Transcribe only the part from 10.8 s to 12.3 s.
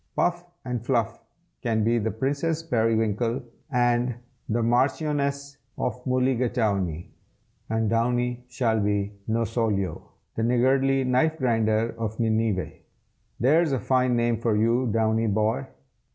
Knife Grinder of